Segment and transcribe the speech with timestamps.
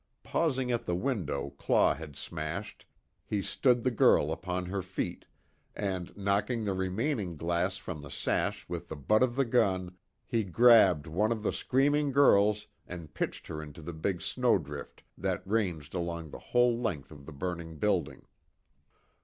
[0.23, 2.87] Pausing at the window Claw had smashed,
[3.23, 5.27] he stood the girl upon her feet,
[5.75, 9.95] and knocking the remaining glass from the sash with the butt of the gun,
[10.25, 15.45] he grabbed one of the screaming girls and pitched her into the big snowdrift that
[15.45, 18.25] ranged along the whole length of the burning building.